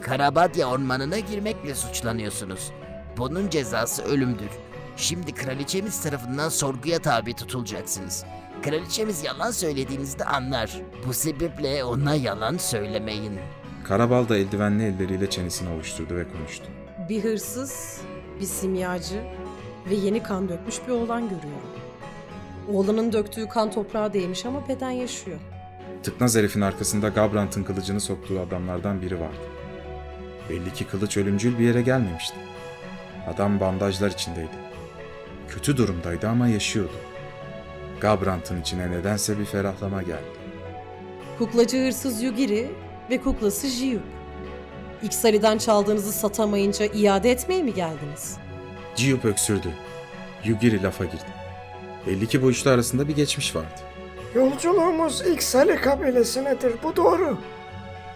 Karabadya 0.00 0.66
ormanına 0.66 1.18
girmekle 1.18 1.74
suçlanıyorsunuz. 1.74 2.70
Bunun 3.16 3.48
cezası 3.48 4.02
ölümdür. 4.02 4.50
Şimdi 4.96 5.34
kraliçemiz 5.34 6.02
tarafından 6.02 6.48
sorguya 6.48 6.98
tabi 6.98 7.34
tutulacaksınız. 7.34 8.24
Kraliçemiz 8.62 9.24
yalan 9.24 9.50
söylediğinizde 9.50 10.24
anlar. 10.24 10.80
Bu 11.06 11.12
sebeple 11.12 11.84
ona 11.84 12.14
yalan 12.14 12.56
söylemeyin. 12.56 13.38
Karabal 13.84 14.28
da 14.28 14.36
eldivenli 14.36 14.84
elleriyle 14.84 15.30
çenesini 15.30 15.68
ovuşturdu 15.68 16.16
ve 16.16 16.24
konuştu. 16.28 16.64
Bir 17.08 17.24
hırsız, 17.24 18.00
bir 18.40 18.46
simyacı 18.46 19.22
ve 19.90 19.94
yeni 19.94 20.22
kan 20.22 20.48
dökmüş 20.48 20.76
bir 20.86 20.92
oğlan 20.92 21.22
görüyorum. 21.22 21.70
Oğlanın 22.72 23.12
döktüğü 23.12 23.48
kan 23.48 23.70
toprağa 23.70 24.12
değmiş 24.12 24.46
ama 24.46 24.68
beden 24.68 24.90
yaşıyor. 24.90 25.38
Tıknaz 26.02 26.36
herifin 26.36 26.60
arkasında 26.60 27.08
Gabrant'ın 27.08 27.62
kılıcını 27.62 28.00
soktuğu 28.00 28.40
adamlardan 28.40 29.02
biri 29.02 29.20
vardı. 29.20 29.44
Belli 30.50 30.72
ki 30.72 30.84
kılıç 30.86 31.16
ölümcül 31.16 31.58
bir 31.58 31.64
yere 31.64 31.82
gelmemişti. 31.82 32.36
Adam 33.34 33.60
bandajlar 33.60 34.10
içindeydi. 34.10 34.63
Kötü 35.48 35.76
durumdaydı 35.76 36.28
ama 36.28 36.48
yaşıyordu. 36.48 36.92
Gabrant'ın 38.00 38.60
içine 38.60 38.90
nedense 38.90 39.38
bir 39.38 39.44
ferahlama 39.44 40.02
geldi. 40.02 40.34
Kuklacı 41.38 41.86
hırsız 41.86 42.22
Yugiri 42.22 42.70
ve 43.10 43.20
kuklası 43.20 43.66
Jiyuk. 43.68 44.02
İksari'den 45.02 45.58
çaldığınızı 45.58 46.12
satamayınca 46.12 46.86
iade 46.86 47.30
etmeye 47.30 47.62
mi 47.62 47.74
geldiniz? 47.74 48.36
Ciyup 48.96 49.24
öksürdü. 49.24 49.68
Yugiri 50.44 50.82
lafa 50.82 51.04
girdi. 51.04 51.24
Belli 52.06 52.26
ki 52.26 52.42
bu 52.42 52.50
üçlü 52.50 52.70
arasında 52.70 53.08
bir 53.08 53.16
geçmiş 53.16 53.56
vardı. 53.56 53.80
Yolculuğumuz 54.34 55.22
ilk 55.26 55.42
Sali 55.42 55.76
kabilesinedir, 55.76 56.72
bu 56.82 56.96
doğru. 56.96 57.38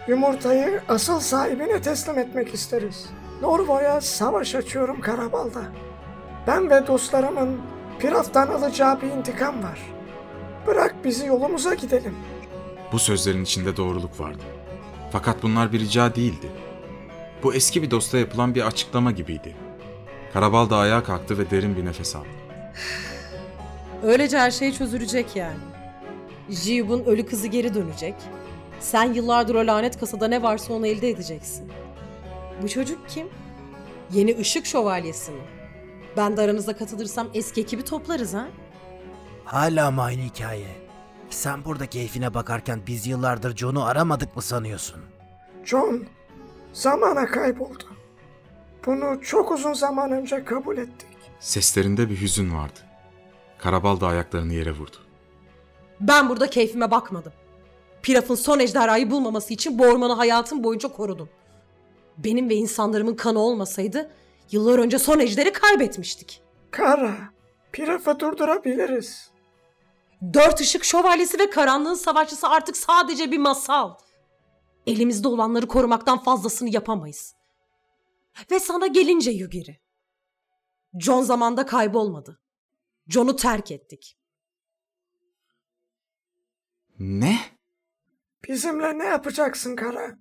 Yumurtayı 0.09 0.81
asıl 0.89 1.21
sahibine 1.21 1.83
teslim 1.83 2.19
etmek 2.19 2.55
isteriz. 2.55 3.07
Norvo'ya 3.43 4.01
savaş 4.01 4.55
açıyorum 4.55 5.01
Karabal'da. 5.01 5.63
Ben 6.49 6.71
ve 6.71 6.87
dostlarımın 6.87 7.61
Piraf'tan 7.99 8.49
alacağı 8.49 9.03
bir 9.03 9.07
intikam 9.07 9.63
var. 9.63 9.79
Bırak 10.67 10.95
bizi 11.05 11.27
yolumuza 11.27 11.75
gidelim. 11.75 12.15
Bu 12.93 12.99
sözlerin 12.99 13.45
içinde 13.45 13.77
doğruluk 13.77 14.21
vardı. 14.21 14.43
Fakat 15.13 15.43
bunlar 15.43 15.73
bir 15.73 15.81
rica 15.81 16.15
değildi. 16.15 16.47
Bu 17.43 17.55
eski 17.55 17.83
bir 17.83 17.91
dosta 17.91 18.19
yapılan 18.19 18.55
bir 18.55 18.67
açıklama 18.67 19.13
gibiydi. 19.13 19.57
Karabal 20.33 20.71
da 20.71 20.77
ayağa 20.77 21.03
kalktı 21.03 21.39
ve 21.39 21.51
derin 21.51 21.77
bir 21.77 21.85
nefes 21.85 22.17
aldı. 22.17 22.29
Öylece 24.03 24.39
her 24.39 24.51
şey 24.51 24.73
çözülecek 24.73 25.37
yani. 25.37 25.61
Jiyub'un 26.51 27.05
ölü 27.05 27.27
kızı 27.27 27.47
geri 27.47 27.75
dönecek. 27.75 28.15
Sen 28.81 29.13
yıllardır 29.13 29.55
o 29.55 29.67
lanet 29.67 30.01
kasada 30.01 30.29
ne 30.29 30.43
varsa 30.43 30.73
onu 30.73 30.87
elde 30.87 31.11
edeceksin. 31.11 31.73
Bu 32.63 32.69
çocuk 32.69 33.09
kim? 33.09 33.29
Yeni 34.13 34.39
ışık 34.39 34.67
şövalyesi 34.67 35.31
mi? 35.31 35.58
Ben 36.19 36.37
de 36.37 36.41
aranızda 36.41 36.77
katılırsam 36.77 37.29
eski 37.35 37.61
ekibi 37.61 37.85
toplarız 37.85 38.35
ha? 38.35 38.49
Hala 39.45 39.91
mı 39.91 40.03
aynı 40.03 40.23
hikaye? 40.23 40.67
Sen 41.31 41.65
burada 41.65 41.87
keyfine 41.87 42.35
bakarken 42.35 42.81
biz 42.87 43.07
yıllardır 43.07 43.57
John'u 43.57 43.85
aramadık 43.85 44.37
mı 44.37 44.43
sanıyorsun? 44.43 45.01
John, 45.65 46.07
zamana 46.73 47.27
kayboldu. 47.27 47.85
Bunu 48.87 49.21
çok 49.23 49.53
uzun 49.53 49.73
zaman 49.73 50.13
önce 50.13 50.45
kabul 50.45 50.79
ettik. 50.79 51.09
Seslerinde 51.41 52.11
bir 52.11 52.21
hüzün 52.21 52.55
vardı. 52.55 52.81
Karabal 53.59 54.01
da 54.01 54.07
ayaklarını 54.07 54.55
yere 54.55 54.73
vurdu. 54.73 54.97
Ben 56.01 56.29
burada 56.29 56.51
keyfime 56.51 56.91
bakmadım. 56.91 57.33
Piraf'ın 58.03 58.35
son 58.35 58.59
ejderhayı 58.59 59.11
bulmaması 59.11 59.55
için 59.55 59.79
bu 59.79 59.85
ormanı 59.85 60.13
hayatım 60.13 60.65
boyunca 60.65 60.89
korudum. 60.89 61.29
Benim 62.19 62.49
ve 62.49 62.55
insanlarımın 62.55 63.15
kanı 63.15 63.39
olmasaydı 63.39 64.11
yıllar 64.51 64.79
önce 64.79 64.99
son 64.99 65.19
ejderi 65.19 65.53
kaybetmiştik. 65.53 66.43
Kara, 66.71 67.17
Piraf'ı 67.73 68.21
durdurabiliriz. 68.21 69.31
Dört 70.35 70.61
ışık 70.61 70.85
şövalyesi 70.85 71.39
ve 71.39 71.51
karanlığın 71.51 71.95
savaşçısı 71.95 72.49
artık 72.49 72.77
sadece 72.77 73.31
bir 73.31 73.39
masal. 73.39 73.95
Elimizde 74.87 75.29
olanları 75.29 75.69
korumaktan 75.69 76.19
fazlasını 76.19 76.69
yapamayız. 76.75 77.35
Ve 78.51 78.61
sana 78.61 78.87
gelince 78.87 79.31
Yugiri. 79.31 79.81
John 81.01 81.23
zamanda 81.23 81.67
kaybolmadı. 81.67 82.41
John'u 83.09 83.37
terk 83.37 83.71
ettik. 83.71 84.19
Ne? 86.99 87.39
Bizimle 88.49 88.99
ne 88.99 89.05
yapacaksın 89.05 89.77
Kara? 89.77 90.19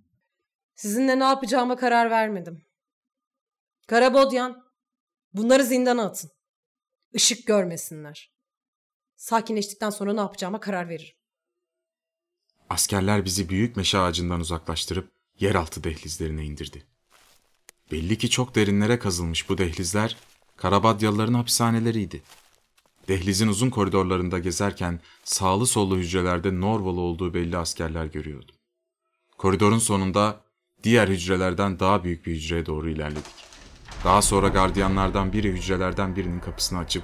Sizinle 0.75 1.19
ne 1.19 1.23
yapacağıma 1.23 1.75
karar 1.75 2.09
vermedim. 2.09 2.66
Karabodyan, 3.87 4.63
bunları 5.33 5.63
zindana 5.63 6.05
atın. 6.05 6.31
Işık 7.13 7.47
görmesinler. 7.47 8.31
Sakinleştikten 9.15 9.89
sonra 9.89 10.13
ne 10.13 10.19
yapacağıma 10.19 10.59
karar 10.59 10.89
veririm. 10.89 11.15
Askerler 12.69 13.25
bizi 13.25 13.49
büyük 13.49 13.75
meşe 13.75 13.97
ağacından 13.97 14.39
uzaklaştırıp 14.39 15.11
yeraltı 15.39 15.83
dehlizlerine 15.83 16.45
indirdi. 16.45 16.83
Belli 17.91 18.17
ki 18.17 18.29
çok 18.29 18.55
derinlere 18.55 18.99
kazılmış 18.99 19.49
bu 19.49 19.57
dehlizler 19.57 20.17
Karabadyalıların 20.57 21.33
hapishaneleriydi. 21.33 22.21
Dehlizin 23.07 23.47
uzun 23.47 23.69
koridorlarında 23.69 24.39
gezerken 24.39 24.99
sağlı 25.23 25.67
sollu 25.67 25.97
hücrelerde 25.97 26.61
Norvalı 26.61 27.01
olduğu 27.01 27.33
belli 27.33 27.57
askerler 27.57 28.05
görüyordum. 28.05 28.55
Koridorun 29.37 29.79
sonunda 29.79 30.41
diğer 30.83 31.07
hücrelerden 31.07 31.79
daha 31.79 32.03
büyük 32.03 32.25
bir 32.25 32.35
hücreye 32.35 32.65
doğru 32.65 32.89
ilerledik. 32.89 33.46
Daha 34.03 34.21
sonra 34.21 34.47
gardiyanlardan 34.47 35.33
biri 35.33 35.51
hücrelerden 35.51 36.15
birinin 36.15 36.39
kapısını 36.39 36.79
açıp 36.79 37.03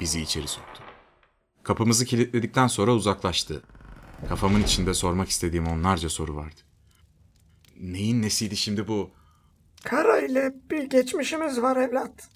bizi 0.00 0.20
içeri 0.20 0.48
soktu. 0.48 0.82
Kapımızı 1.62 2.04
kilitledikten 2.04 2.66
sonra 2.66 2.94
uzaklaştı. 2.94 3.62
Kafamın 4.28 4.62
içinde 4.62 4.94
sormak 4.94 5.28
istediğim 5.28 5.66
onlarca 5.66 6.08
soru 6.08 6.36
vardı. 6.36 6.60
Neyin 7.80 8.22
nesiydi 8.22 8.56
şimdi 8.56 8.88
bu? 8.88 9.10
Kara 9.84 10.18
ile 10.20 10.52
bir 10.70 10.82
geçmişimiz 10.82 11.62
var 11.62 11.76
evlat. 11.76 12.28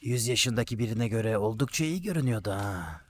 100 0.00 0.28
yaşındaki 0.28 0.78
birine 0.78 1.08
göre 1.08 1.38
oldukça 1.38 1.84
iyi 1.84 2.02
görünüyordu 2.02 2.50
ha. 2.50 3.00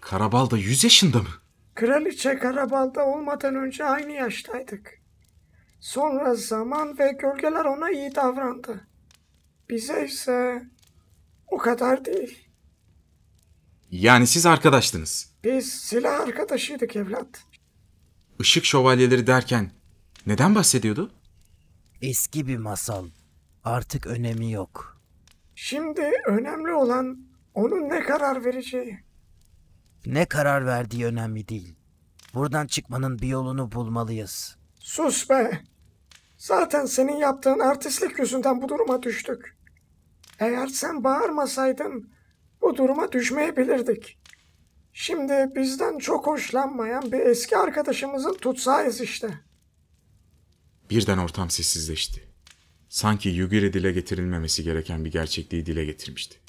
Karabal 0.00 0.50
da 0.50 0.56
100 0.58 0.84
yaşında 0.84 1.18
mı? 1.18 1.28
Kraliçe 1.74 2.38
Karabal'da 2.38 3.06
olmadan 3.06 3.54
önce 3.54 3.84
aynı 3.84 4.12
yaştaydık. 4.12 4.99
Sonra 5.80 6.34
zaman 6.34 6.98
ve 6.98 7.12
gölgeler 7.12 7.64
ona 7.64 7.90
iyi 7.90 8.14
davrandı. 8.14 8.86
Bize 9.70 10.04
ise 10.06 10.62
o 11.48 11.58
kadar 11.58 12.04
değil. 12.04 12.48
Yani 13.90 14.26
siz 14.26 14.46
arkadaştınız. 14.46 15.32
Biz 15.44 15.72
silah 15.72 16.20
arkadaşıydık 16.20 16.96
evlat. 16.96 17.44
Işık 18.40 18.64
şövalyeleri 18.64 19.26
derken 19.26 19.70
neden 20.26 20.54
bahsediyordu? 20.54 21.12
Eski 22.02 22.46
bir 22.46 22.56
masal. 22.56 23.08
Artık 23.64 24.06
önemi 24.06 24.52
yok. 24.52 25.00
Şimdi 25.54 26.12
önemli 26.26 26.72
olan 26.72 27.18
onun 27.54 27.88
ne 27.88 28.00
karar 28.02 28.44
vereceği. 28.44 28.98
Ne 30.06 30.26
karar 30.26 30.66
verdiği 30.66 31.06
önemli 31.06 31.48
değil. 31.48 31.74
Buradan 32.34 32.66
çıkmanın 32.66 33.18
bir 33.18 33.28
yolunu 33.28 33.72
bulmalıyız. 33.72 34.59
Sus 34.90 35.30
be. 35.30 35.62
Zaten 36.36 36.86
senin 36.86 37.16
yaptığın 37.16 37.58
artistlik 37.58 38.18
yüzünden 38.18 38.62
bu 38.62 38.68
duruma 38.68 39.02
düştük. 39.02 39.56
Eğer 40.38 40.66
sen 40.66 41.04
bağırmasaydın 41.04 42.12
bu 42.60 42.76
duruma 42.76 43.12
düşmeyebilirdik. 43.12 44.18
Şimdi 44.92 45.50
bizden 45.54 45.98
çok 45.98 46.26
hoşlanmayan 46.26 47.12
bir 47.12 47.20
eski 47.20 47.56
arkadaşımızın 47.56 48.34
tutsağıyız 48.34 49.00
işte. 49.00 49.40
Birden 50.90 51.18
ortam 51.18 51.50
sessizleşti. 51.50 52.28
Sanki 52.88 53.28
Yugiri 53.28 53.72
dile 53.72 53.92
getirilmemesi 53.92 54.64
gereken 54.64 55.04
bir 55.04 55.12
gerçekliği 55.12 55.66
dile 55.66 55.84
getirmişti. 55.84 56.40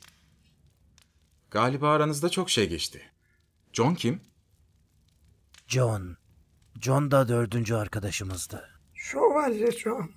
Galiba 1.52 1.92
aranızda 1.92 2.30
çok 2.30 2.50
şey 2.50 2.70
geçti. 2.70 3.02
John 3.74 3.96
kim? 3.96 4.22
John. 5.68 6.21
John 6.82 7.12
da 7.12 7.28
dördüncü 7.28 7.76
arkadaşımızdı. 7.76 8.70
Şövalye 8.94 9.72
John. 9.72 10.12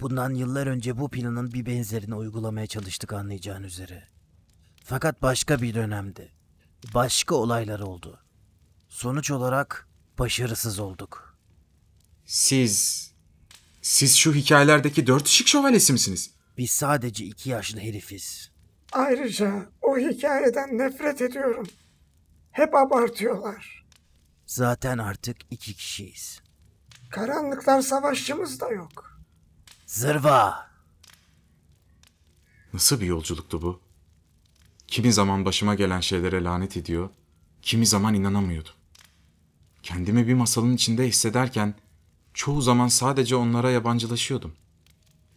Bundan 0.00 0.34
yıllar 0.34 0.66
önce 0.66 0.98
bu 0.98 1.10
planın 1.10 1.52
bir 1.52 1.66
benzerini 1.66 2.14
uygulamaya 2.14 2.66
çalıştık 2.66 3.12
anlayacağın 3.12 3.62
üzere. 3.62 4.08
Fakat 4.84 5.22
başka 5.22 5.62
bir 5.62 5.74
dönemde. 5.74 6.28
Başka 6.94 7.34
olaylar 7.34 7.80
oldu. 7.80 8.20
Sonuç 8.88 9.30
olarak 9.30 9.88
başarısız 10.18 10.78
olduk. 10.78 11.38
Siz... 12.24 13.08
Siz 13.82 14.16
şu 14.16 14.34
hikayelerdeki 14.34 15.06
dört 15.06 15.26
ışık 15.26 15.48
şövalyesi 15.48 15.92
misiniz? 15.92 16.30
Biz 16.58 16.70
sadece 16.70 17.24
iki 17.24 17.50
yaşlı 17.50 17.80
herifiz. 17.80 18.50
Ayrıca 18.92 19.66
o 19.82 19.98
hikayeden 19.98 20.78
nefret 20.78 21.22
ediyorum. 21.22 21.66
Hep 22.52 22.74
abartıyorlar. 22.74 23.84
Zaten 24.48 24.98
artık 24.98 25.36
iki 25.50 25.74
kişiyiz. 25.74 26.40
Karanlıklar 27.10 27.82
savaşçımız 27.82 28.60
da 28.60 28.68
yok. 28.70 29.20
Zırva! 29.86 30.70
Nasıl 32.72 33.00
bir 33.00 33.06
yolculuktu 33.06 33.62
bu? 33.62 33.80
Kimi 34.86 35.12
zaman 35.12 35.44
başıma 35.44 35.74
gelen 35.74 36.00
şeylere 36.00 36.44
lanet 36.44 36.76
ediyor, 36.76 37.08
kimi 37.62 37.86
zaman 37.86 38.14
inanamıyordum. 38.14 38.72
Kendimi 39.82 40.28
bir 40.28 40.34
masalın 40.34 40.74
içinde 40.74 41.08
hissederken 41.08 41.74
çoğu 42.34 42.62
zaman 42.62 42.88
sadece 42.88 43.36
onlara 43.36 43.70
yabancılaşıyordum. 43.70 44.52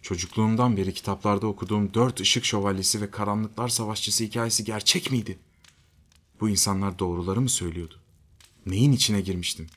Çocukluğumdan 0.01 0.77
beri 0.77 0.93
kitaplarda 0.93 1.47
okuduğum 1.47 1.93
dört 1.93 2.21
ışık 2.21 2.45
şövalyesi 2.45 3.01
ve 3.01 3.11
karanlıklar 3.11 3.69
savaşçısı 3.69 4.23
hikayesi 4.23 4.63
gerçek 4.63 5.11
miydi? 5.11 5.39
Bu 6.39 6.49
insanlar 6.49 6.99
doğruları 6.99 7.41
mı 7.41 7.49
söylüyordu? 7.49 8.00
Neyin 8.65 8.91
içine 8.91 9.21
girmiştim? 9.21 9.67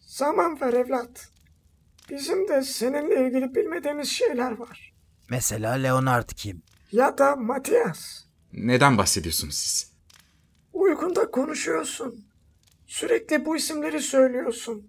Zaman 0.00 0.60
ver 0.60 0.72
evlat. 0.72 1.28
Bizim 2.10 2.48
de 2.48 2.62
seninle 2.62 3.26
ilgili 3.26 3.54
bilmediğimiz 3.54 4.08
şeyler 4.08 4.52
var. 4.52 4.92
Mesela 5.30 5.72
Leonard 5.72 6.28
kim? 6.36 6.62
Ya 6.92 7.18
da 7.18 7.36
Matias. 7.36 8.24
Neden 8.52 8.98
bahsediyorsunuz 8.98 9.54
siz? 9.54 9.92
Uykunda 10.72 11.30
konuşuyorsun. 11.30 12.24
Sürekli 12.86 13.44
bu 13.44 13.56
isimleri 13.56 14.00
söylüyorsun. 14.00 14.88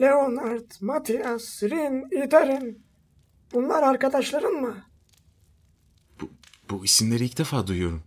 Leonard, 0.00 0.70
Matias, 0.80 1.62
Rin, 1.62 2.24
Idarin. 2.26 2.82
Bunlar 3.52 3.82
arkadaşların 3.82 4.52
mı? 4.54 4.84
Bu, 6.20 6.30
bu 6.70 6.84
isimleri 6.84 7.24
ilk 7.24 7.38
defa 7.38 7.66
duyuyorum. 7.66 8.02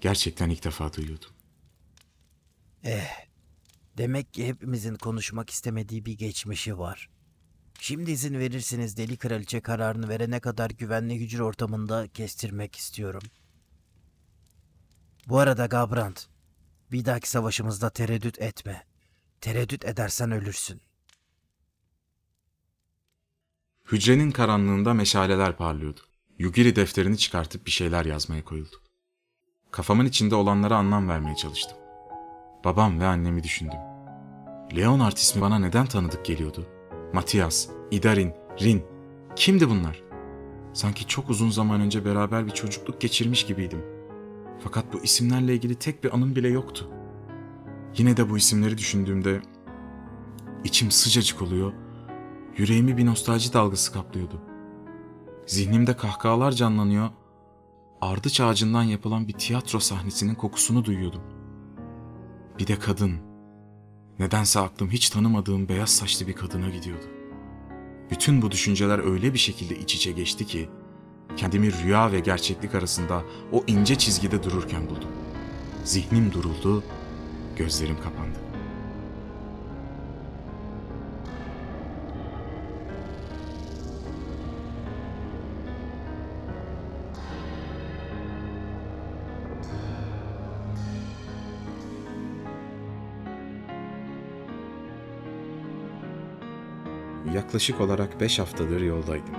Gerçekten 0.00 0.50
ilk 0.50 0.64
defa 0.64 0.92
duyuyordum. 0.92 1.30
Demek 3.98 4.34
ki 4.34 4.48
hepimizin 4.48 4.94
konuşmak 4.94 5.50
istemediği 5.50 6.04
bir 6.04 6.18
geçmişi 6.18 6.78
var. 6.78 7.10
Şimdi 7.80 8.10
izin 8.10 8.38
verirseniz 8.38 8.96
deli 8.96 9.16
kraliçe 9.16 9.60
kararını 9.60 10.08
verene 10.08 10.40
kadar 10.40 10.70
güvenli 10.70 11.20
hücre 11.20 11.42
ortamında 11.42 12.08
kestirmek 12.08 12.76
istiyorum. 12.76 13.22
Bu 15.28 15.38
arada 15.38 15.66
Gabrand, 15.66 16.16
bir 16.92 17.04
dahaki 17.04 17.30
savaşımızda 17.30 17.90
tereddüt 17.90 18.40
etme. 18.40 18.86
Tereddüt 19.40 19.84
edersen 19.84 20.30
ölürsün. 20.30 20.80
Hücrenin 23.92 24.30
karanlığında 24.30 24.94
meşaleler 24.94 25.56
parlıyordu. 25.56 26.00
Yugiri 26.38 26.76
defterini 26.76 27.18
çıkartıp 27.18 27.66
bir 27.66 27.70
şeyler 27.70 28.04
yazmaya 28.04 28.44
koyuldu. 28.44 28.76
Kafamın 29.70 30.06
içinde 30.06 30.34
olanlara 30.34 30.76
anlam 30.76 31.08
vermeye 31.08 31.36
çalıştım. 31.36 31.83
Babam 32.64 33.00
ve 33.00 33.06
annemi 33.06 33.42
düşündüm. 33.42 33.78
Leonard 34.76 35.16
ismi 35.16 35.42
bana 35.42 35.58
neden 35.58 35.86
tanıdık 35.86 36.24
geliyordu? 36.24 36.66
Matias, 37.12 37.68
Idarin, 37.90 38.32
Rin. 38.62 38.84
Kimdi 39.36 39.68
bunlar? 39.68 40.02
Sanki 40.72 41.06
çok 41.06 41.30
uzun 41.30 41.50
zaman 41.50 41.80
önce 41.80 42.04
beraber 42.04 42.46
bir 42.46 42.50
çocukluk 42.50 43.00
geçirmiş 43.00 43.46
gibiydim. 43.46 43.84
Fakat 44.60 44.92
bu 44.92 45.02
isimlerle 45.02 45.54
ilgili 45.54 45.74
tek 45.74 46.04
bir 46.04 46.14
anım 46.14 46.36
bile 46.36 46.48
yoktu. 46.48 46.90
Yine 47.96 48.16
de 48.16 48.30
bu 48.30 48.36
isimleri 48.36 48.78
düşündüğümde 48.78 49.42
içim 50.64 50.90
sıcacık 50.90 51.42
oluyor 51.42 51.72
Yüreğimi 52.56 52.96
bir 52.96 53.06
nostalji 53.06 53.52
dalgası 53.52 53.92
kaplıyordu. 53.92 54.40
Zihnimde 55.46 55.96
kahkahalar 55.96 56.52
canlanıyor. 56.52 57.08
Ardıç 58.00 58.40
ağacından 58.40 58.82
yapılan 58.82 59.28
bir 59.28 59.32
tiyatro 59.32 59.80
sahnesinin 59.80 60.34
kokusunu 60.34 60.84
duyuyordum. 60.84 61.22
Bir 62.58 62.66
de 62.66 62.78
kadın. 62.78 63.18
Nedense 64.18 64.60
aklım 64.60 64.90
hiç 64.90 65.10
tanımadığım 65.10 65.68
beyaz 65.68 65.90
saçlı 65.90 66.26
bir 66.26 66.32
kadına 66.32 66.68
gidiyordu. 66.68 67.04
Bütün 68.10 68.42
bu 68.42 68.50
düşünceler 68.50 69.12
öyle 69.12 69.34
bir 69.34 69.38
şekilde 69.38 69.78
iç 69.78 69.94
içe 69.94 70.12
geçti 70.12 70.46
ki 70.46 70.68
kendimi 71.36 71.72
rüya 71.72 72.12
ve 72.12 72.20
gerçeklik 72.20 72.74
arasında 72.74 73.22
o 73.52 73.64
ince 73.66 73.98
çizgide 73.98 74.42
dururken 74.42 74.90
buldum. 74.90 75.10
Zihnim 75.84 76.32
duruldu, 76.32 76.82
gözlerim 77.56 77.96
kapandı. 77.96 78.43
Yaklaşık 97.54 97.80
olarak 97.80 98.20
5 98.20 98.38
haftadır 98.38 98.80
yoldaydım. 98.80 99.34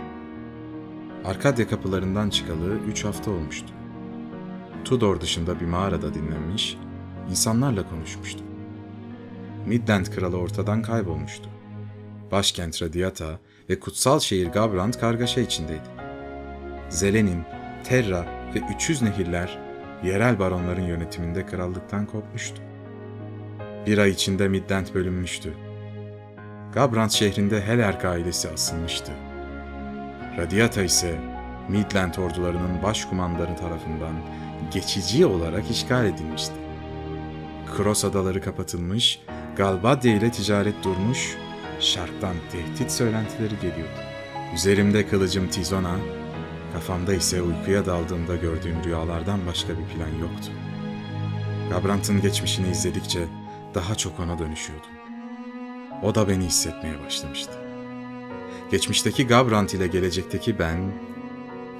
Arkadya 1.25 1.67
kapılarından 1.67 2.29
çıkalı 2.29 2.77
3 2.87 3.05
hafta 3.05 3.31
olmuştu. 3.31 3.67
Tudor 4.85 5.21
dışında 5.21 5.59
bir 5.59 5.65
mağarada 5.65 6.13
dinlenmiş, 6.13 6.77
insanlarla 7.29 7.89
konuşmuştum. 7.89 8.45
Midland 9.65 10.05
kralı 10.05 10.37
ortadan 10.37 10.81
kaybolmuştu. 10.81 11.49
Başkent 12.31 12.81
Radiata 12.81 13.39
ve 13.69 13.79
kutsal 13.79 14.19
şehir 14.19 14.47
Gabrand 14.47 14.93
kargaşa 14.93 15.41
içindeydi. 15.41 15.89
Zelenin, 16.89 17.43
Terra 17.83 18.25
ve 18.55 18.59
300 18.75 19.01
nehirler 19.01 19.59
yerel 20.03 20.39
baronların 20.39 20.87
yönetiminde 20.87 21.45
krallıktan 21.45 22.05
kopmuştu. 22.05 22.61
Bir 23.85 23.97
ay 23.97 24.09
içinde 24.09 24.47
Midland 24.47 24.87
bölünmüştü. 24.93 25.64
Gabrand 26.75 27.09
şehrinde 27.09 27.61
Helerk 27.61 28.05
ailesi 28.05 28.49
asılmıştı. 28.49 29.11
Radiata 30.37 30.81
ise 30.81 31.19
Midland 31.69 32.15
ordularının 32.15 32.83
başkumandarı 32.83 33.55
tarafından 33.55 34.13
geçici 34.73 35.25
olarak 35.25 35.71
işgal 35.71 36.05
edilmişti. 36.05 36.53
Kros 37.77 38.05
adaları 38.05 38.41
kapatılmış, 38.41 39.21
Galbadia 39.57 40.11
ile 40.11 40.31
ticaret 40.31 40.83
durmuş, 40.83 41.37
şarktan 41.79 42.35
tehdit 42.51 42.91
söylentileri 42.91 43.55
geliyordu. 43.55 43.99
Üzerimde 44.55 45.07
kılıcım 45.07 45.49
Tizona, 45.49 45.95
kafamda 46.73 47.13
ise 47.13 47.41
uykuya 47.41 47.85
daldığımda 47.85 48.35
gördüğüm 48.35 48.83
rüyalardan 48.83 49.39
başka 49.47 49.69
bir 49.69 49.85
plan 49.85 50.19
yoktu. 50.21 50.51
Gabrant'ın 51.69 52.21
geçmişini 52.21 52.67
izledikçe 52.67 53.19
daha 53.75 53.95
çok 53.95 54.19
ona 54.19 54.39
dönüşüyordum. 54.39 54.94
O 56.03 56.15
da 56.15 56.27
beni 56.27 56.45
hissetmeye 56.45 57.03
başlamıştı. 57.05 57.53
Geçmişteki 58.71 59.27
Gabrant 59.27 59.73
ile 59.73 59.87
gelecekteki 59.87 60.59
ben, 60.59 60.91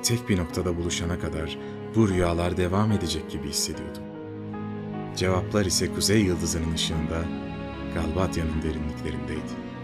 tek 0.04 0.30
bir 0.30 0.38
noktada 0.38 0.78
buluşana 0.78 1.19
kadar 1.19 1.58
bu 1.95 2.10
rüyalar 2.10 2.58
devam 2.58 2.91
edecek 2.91 3.30
gibi 3.30 3.49
hissediyordum. 3.49 4.04
Cevaplar 5.15 5.65
ise 5.65 5.93
kuzey 5.93 6.21
yıldızının 6.21 6.73
ışığında 6.73 7.23
Galbatya'nın 7.93 8.62
derinliklerindeydi. 8.62 9.75